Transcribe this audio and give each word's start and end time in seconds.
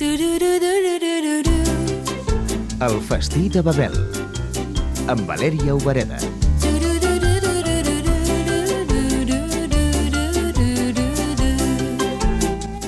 El 0.00 0.12
festí 3.02 3.48
de 3.48 3.62
Babel, 3.66 3.94
amb 5.10 5.26
Valèria 5.26 5.74
Obereda. 5.74 6.18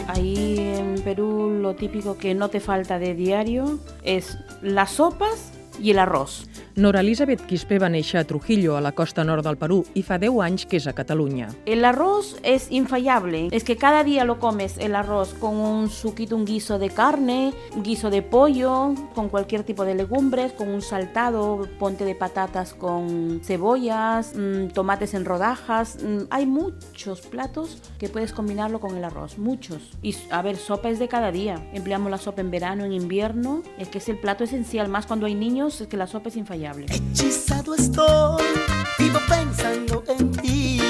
Ahí 0.06 0.60
en 0.60 1.02
Perú 1.02 1.50
lo 1.50 1.74
típico 1.74 2.16
que 2.16 2.32
no 2.34 2.48
te 2.48 2.60
falta 2.60 3.00
de 3.00 3.14
diario 3.16 3.80
es 4.04 4.38
las 4.62 4.92
sopas 4.92 5.50
y 5.80 5.90
el 5.90 5.98
arroz. 5.98 6.46
Nora 6.76 7.00
Elisabet 7.00 7.42
Quispe 7.44 7.80
va 7.82 7.90
néixer 7.90 8.20
a 8.20 8.24
Trujillo, 8.24 8.76
a 8.76 8.80
la 8.80 8.92
costa 8.96 9.24
nord 9.24 9.44
del 9.44 9.58
Perú, 9.58 9.82
i 9.98 10.04
fa 10.06 10.16
10 10.22 10.38
anys 10.46 10.64
que 10.70 10.78
és 10.78 10.86
a 10.86 10.94
Catalunya. 10.96 11.50
El 11.66 11.84
arroz 11.84 12.36
es 12.42 12.68
infallable. 12.70 13.48
Es 13.50 13.64
que 13.64 13.76
cada 13.76 14.04
día 14.04 14.24
lo 14.24 14.38
comes 14.38 14.78
el 14.78 14.94
arroz 14.94 15.34
con 15.34 15.56
un 15.56 15.90
suquito, 15.90 16.36
un 16.36 16.46
guiso 16.46 16.78
de 16.78 16.90
carne, 16.90 17.52
un 17.74 17.82
guiso 17.82 18.08
de 18.08 18.22
pollo, 18.22 18.94
con 19.14 19.28
cualquier 19.28 19.64
tipo 19.64 19.84
de 19.84 19.94
legumbres, 19.94 20.52
con 20.52 20.68
un 20.68 20.80
saltado, 20.80 21.68
ponte 21.78 22.04
de 22.04 22.14
patatas 22.14 22.72
con 22.72 23.40
cebollas, 23.44 24.34
mm, 24.36 24.68
tomates 24.68 25.14
en 25.14 25.24
rodajas. 25.24 25.98
Mm, 26.02 26.28
hay 26.30 26.46
muchos 26.46 27.20
platos 27.22 27.78
que 27.98 28.08
puedes 28.08 28.32
combinarlo 28.32 28.80
con 28.80 28.96
el 28.96 29.04
arroz, 29.04 29.38
muchos. 29.38 29.98
Y 30.02 30.14
a 30.30 30.40
ver, 30.40 30.56
sopa 30.56 30.88
es 30.88 30.98
de 30.98 31.08
cada 31.08 31.32
día. 31.32 31.68
Empleamos 31.74 32.10
la 32.10 32.18
sopa 32.18 32.40
en 32.40 32.50
verano, 32.50 32.84
en 32.84 32.92
invierno. 32.92 33.62
Es 33.78 33.88
que 33.88 33.98
es 33.98 34.08
el 34.08 34.18
plato 34.18 34.44
esencial, 34.44 34.88
más 34.88 35.06
cuando 35.06 35.26
hay 35.26 35.34
niños, 35.34 35.69
es 35.78 35.86
que 35.88 35.96
la 35.96 36.06
sopa 36.06 36.28
es 36.30 36.36
infallable. 36.36 36.86
Hechizado 36.90 37.74
estoy, 37.74 38.42
vivo 38.98 39.18
pensando 39.28 40.02
en 40.08 40.30
ti. 40.32 40.80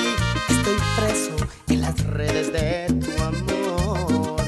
Estoy 0.49 0.75
preso 0.97 1.37
en 1.69 1.81
las 1.83 2.03
redes 2.07 2.51
de 2.53 2.87
tu 2.99 3.23
amor. 3.23 4.41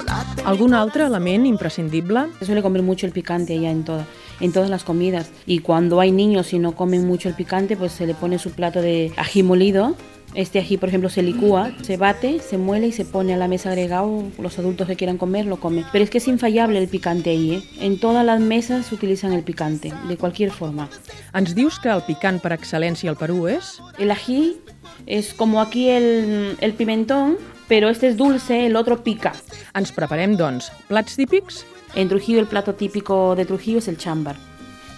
Hola, 0.00 0.26
te- 0.34 0.42
Algun 0.42 0.74
altre 0.74 1.04
element 1.06 1.46
imprescindible? 1.46 2.26
Se 2.40 2.46
suele 2.46 2.60
comer 2.62 2.82
mucho 2.82 3.06
el 3.06 3.12
picante 3.12 3.54
allá 3.56 3.70
en, 3.70 3.84
toda, 3.84 4.04
en 4.40 4.52
todas 4.52 4.68
las 4.68 4.82
comidas. 4.84 5.30
Y 5.46 5.60
cuando 5.60 6.00
hay 6.00 6.10
niños 6.10 6.52
y 6.52 6.58
no 6.58 6.72
comen 6.72 7.06
mucho 7.06 7.28
el 7.28 7.34
picante, 7.36 7.76
pues 7.76 7.92
se 7.92 8.06
le 8.06 8.14
pone 8.14 8.38
su 8.38 8.50
plato 8.50 8.82
de 8.82 9.12
ají 9.16 9.42
molido. 9.42 9.94
Este 10.34 10.60
ají, 10.60 10.76
por 10.76 10.88
ejemplo, 10.88 11.08
se 11.08 11.22
licúa, 11.22 11.72
se 11.82 11.96
bate, 11.96 12.38
se 12.40 12.56
muele 12.56 12.86
y 12.86 12.92
se 12.92 13.04
pone 13.04 13.34
a 13.34 13.36
la 13.36 13.48
mesa 13.48 13.70
agregado. 13.70 14.24
Los 14.38 14.58
adultos 14.58 14.86
que 14.86 14.96
quieran 14.96 15.18
comer 15.18 15.46
lo 15.46 15.58
comen. 15.58 15.84
Pero 15.90 16.04
es 16.04 16.10
que 16.10 16.18
es 16.18 16.28
infallable 16.28 16.78
el 16.78 16.88
picante 16.88 17.30
ahí. 17.30 17.54
¿eh? 17.54 17.62
En 17.80 17.98
todas 17.98 18.24
las 18.24 18.40
mesas 18.40 18.92
utilizan 18.92 19.32
el 19.32 19.42
picante, 19.42 19.92
de 20.08 20.16
cualquier 20.16 20.52
forma. 20.52 20.88
Ens 21.34 21.54
dius 21.54 21.78
que 21.78 21.90
el 21.90 22.02
picant 22.06 22.40
per 22.42 22.52
excel·lència 22.54 23.10
al 23.10 23.18
Perú 23.18 23.46
és? 23.50 23.78
El 23.98 24.10
ají 24.10 24.58
es 25.06 25.32
como 25.34 25.60
aquí 25.60 25.88
el, 25.88 26.56
el 26.60 26.74
pimentón, 26.74 27.36
pero 27.68 27.88
este 27.88 28.08
es 28.08 28.16
dulce, 28.16 28.66
el 28.66 28.76
otro 28.76 29.02
pica. 29.04 29.32
Ens 29.74 29.92
preparem, 29.94 30.36
doncs, 30.36 30.72
plats 30.88 31.16
típics? 31.16 31.64
En 31.94 32.08
Trujillo 32.08 32.40
el 32.40 32.46
plato 32.46 32.74
típico 32.74 33.34
de 33.34 33.46
Trujillo 33.46 33.78
es 33.78 33.88
el 33.88 33.96
chámbar. 33.96 34.49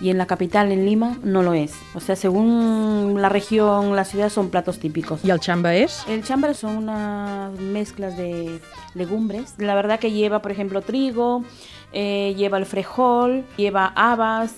Y 0.03 0.11
en 0.11 0.19
la 0.19 0.27
capital, 0.27 0.73
en 0.73 0.85
Lima, 0.85 1.17
no 1.23 1.45
lo 1.45 1.55
es. 1.55 1.75
O 1.95 2.01
sea, 2.01 2.17
según 2.17 3.19
la 3.21 3.29
región, 3.29 3.95
la 3.95 4.05
ciudad 4.05 4.31
son 4.31 4.51
platos 4.51 4.81
típicos. 4.81 5.25
I 5.25 5.31
el 5.31 5.39
xamba 5.39 5.77
és? 5.77 6.03
El 6.09 6.25
chámbar 6.25 6.57
son 6.57 6.77
unas 6.77 7.57
mezclas 7.61 8.17
de 8.17 8.61
legumbres. 8.95 9.55
La 9.59 9.77
verdad 9.77 10.01
que 10.01 10.11
lleva, 10.11 10.43
por 10.43 10.51
ejemplo, 10.51 10.83
trigo, 10.83 11.45
eh, 11.93 12.35
lleva 12.37 12.59
el 12.59 12.67
frejol, 12.67 13.45
lleva 13.57 13.93
habas, 13.95 14.53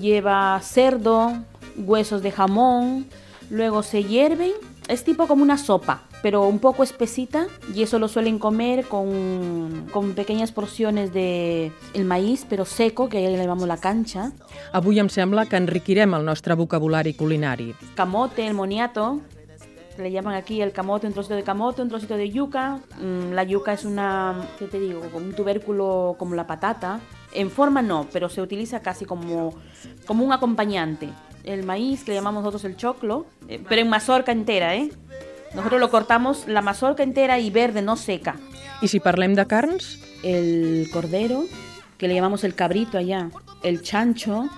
lleva 0.00 0.60
cerdo, 0.60 1.32
huesos 1.76 2.22
de 2.22 2.32
jamón. 2.32 3.06
Luego 3.50 3.84
se 3.84 4.02
hierven. 4.02 4.50
Es 4.88 5.04
tipo 5.04 5.26
como 5.26 5.42
una 5.42 5.58
sopa, 5.58 6.02
pero 6.22 6.46
un 6.46 6.58
poco 6.58 6.82
espesita. 6.82 7.46
Y 7.74 7.82
eso 7.82 7.98
lo 7.98 8.08
suelen 8.08 8.38
comer 8.38 8.86
con, 8.86 9.86
con 9.92 10.14
pequeñas 10.14 10.52
porciones 10.52 11.12
de 11.12 11.72
el 11.94 12.04
maíz, 12.04 12.44
pero 12.48 12.64
seco, 12.64 13.08
que 13.08 13.18
ahí 13.18 13.26
le 13.30 13.38
llamamos 13.38 13.68
la 13.68 13.76
cancha. 13.78 14.32
Avui 14.72 14.98
em 14.98 15.08
sembla 15.08 15.46
que 15.46 15.56
enriquirem 15.56 16.14
el 16.14 16.24
nostre 16.24 16.54
vocabulari 16.54 17.14
culinari. 17.14 17.74
camote, 17.94 18.46
el 18.46 18.54
moniato. 18.54 19.20
Le 19.98 20.10
llaman 20.10 20.34
aquí 20.34 20.62
el 20.62 20.72
camote, 20.72 21.06
un 21.06 21.12
trocito 21.12 21.34
de 21.34 21.42
camote, 21.42 21.82
un 21.82 21.88
trocito 21.90 22.16
de 22.16 22.30
yuca. 22.30 22.80
Mm, 22.98 23.32
La 23.34 23.44
yuca 23.44 23.74
es 23.74 23.84
una, 23.84 24.34
¿qué 24.58 24.66
te 24.66 24.80
digo? 24.80 25.02
Un 25.12 25.34
tubérculo 25.34 26.16
como 26.18 26.34
la 26.34 26.46
patata. 26.46 27.00
En 27.34 27.50
forma 27.50 27.82
no, 27.82 28.06
pero 28.12 28.28
se 28.28 28.40
utiliza 28.40 28.80
casi 28.80 29.04
como, 29.04 29.54
como 30.06 30.24
un 30.24 30.32
acompañante. 30.32 31.10
El 31.44 31.64
maíz, 31.64 32.04
que 32.04 32.12
le 32.12 32.16
llamamos 32.16 32.42
nosotros 32.42 32.64
el 32.64 32.76
choclo, 32.76 33.26
eh, 33.48 33.60
pero 33.68 33.82
en 33.82 33.88
mazorca 33.88 34.32
entera, 34.32 34.76
¿eh? 34.76 34.90
Nosotros 35.54 35.80
lo 35.80 35.90
cortamos 35.90 36.48
la 36.48 36.62
mazorca 36.62 37.02
entera 37.02 37.38
y 37.38 37.50
verde, 37.50 37.82
no 37.82 37.96
seca. 37.96 38.36
I 38.80 38.88
si 38.88 39.00
parlem 39.00 39.34
de 39.34 39.46
carns? 39.46 39.98
El 40.22 40.88
cordero, 40.92 41.44
que 41.98 42.08
le 42.08 42.14
llamamos 42.14 42.44
el 42.44 42.54
cabrito 42.54 42.98
allá. 42.98 43.30
El 43.62 43.82
chancho, 43.82 44.48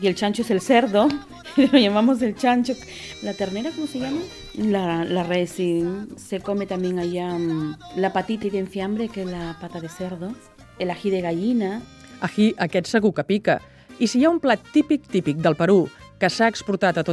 y 0.00 0.06
el 0.06 0.14
chancho 0.14 0.42
es 0.42 0.50
el 0.50 0.60
cerdo, 0.60 1.08
lo 1.56 1.78
llamamos 1.78 2.22
el 2.22 2.36
chancho. 2.36 2.74
¿La 3.22 3.34
ternera 3.34 3.70
cómo 3.70 3.86
se 3.86 4.00
llama? 4.00 4.20
La, 4.54 5.04
la 5.04 5.22
res, 5.22 5.50
sí. 5.50 5.84
Se 6.16 6.40
come 6.40 6.66
también 6.66 6.98
allá 6.98 7.32
mm, 7.36 7.78
la 7.96 8.12
patita 8.12 8.48
de 8.48 8.58
enfiambre, 8.58 9.08
que 9.08 9.22
es 9.22 9.26
la 9.26 9.56
pata 9.60 9.80
de 9.80 9.88
cerdo. 9.88 10.32
El 10.78 10.90
ají 10.90 11.10
de 11.10 11.20
gallina. 11.20 11.82
Aquí, 12.20 12.54
aquest 12.58 12.86
segur 12.86 13.14
que 13.14 13.24
pica. 13.24 13.60
I 14.00 14.06
si 14.08 14.20
hi 14.20 14.24
ha 14.24 14.30
un 14.32 14.38
plat 14.40 14.62
típic 14.72 15.08
típic 15.12 15.36
del 15.44 15.56
Perú 15.56 15.88
que 16.20 16.28
s'ha 16.28 16.48
exportat 16.48 16.98
a 16.98 17.04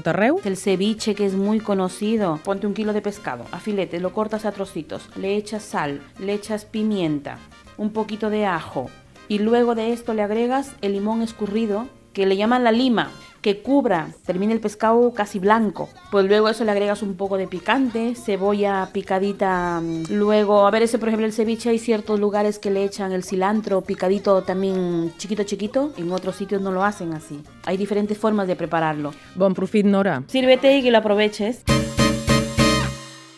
El 0.43 0.57
ceviche, 0.57 1.15
que 1.15 1.25
es 1.25 1.33
muy 1.33 1.61
conocido. 1.61 2.41
Ponte 2.43 2.67
un 2.67 2.73
kilo 2.73 2.91
de 2.91 3.01
pescado 3.01 3.45
a 3.53 3.59
filete, 3.59 4.01
lo 4.01 4.11
cortas 4.11 4.43
a 4.43 4.51
trocitos. 4.51 5.09
Le 5.15 5.37
echas 5.37 5.63
sal, 5.63 6.01
le 6.19 6.33
echas 6.33 6.65
pimienta, 6.65 7.39
un 7.77 7.91
poquito 7.91 8.29
de 8.29 8.45
ajo. 8.45 8.89
Y 9.29 9.39
luego 9.39 9.75
de 9.75 9.93
esto 9.93 10.13
le 10.13 10.23
agregas 10.23 10.73
el 10.81 10.91
limón 10.91 11.21
escurrido, 11.21 11.87
que 12.11 12.25
le 12.25 12.35
llaman 12.35 12.65
la 12.65 12.73
lima, 12.73 13.09
que 13.41 13.61
cubra, 13.61 14.09
termina 14.25 14.53
el 14.53 14.59
pescado 14.59 15.13
casi 15.13 15.39
blanco. 15.39 15.89
Pues 16.11 16.25
luego 16.25 16.47
a 16.47 16.51
eso 16.51 16.63
le 16.63 16.71
agregas 16.71 17.01
un 17.01 17.15
poco 17.15 17.37
de 17.37 17.47
picante, 17.47 18.15
cebolla 18.15 18.89
picadita. 18.93 19.79
mm, 19.81 20.03
Luego, 20.09 20.65
a 20.67 20.71
ver, 20.71 20.83
ese 20.83 20.97
por 20.99 21.09
ejemplo 21.09 21.25
el 21.25 21.33
ceviche 21.33 21.69
hay 21.69 21.79
ciertos 21.79 22.19
lugares 22.19 22.59
que 22.59 22.69
le 22.71 22.83
echan 22.83 23.11
el 23.11 23.23
cilantro 23.23 23.81
picadito 23.81 24.41
también 24.43 25.13
chiquito 25.17 25.43
chiquito. 25.43 25.93
En 25.97 26.11
otros 26.11 26.35
sitios 26.35 26.61
no 26.61 26.71
lo 26.71 26.83
hacen 26.83 27.13
así. 27.13 27.41
Hay 27.65 27.77
diferentes 27.77 28.17
formas 28.17 28.47
de 28.47 28.55
prepararlo. 28.55 29.13
bon 29.35 29.53
profit, 29.53 29.85
Nora. 29.85 30.23
Sírvete 30.27 30.77
y 30.77 30.83
que 30.83 30.91
lo 30.91 30.97
aproveches. 30.97 31.63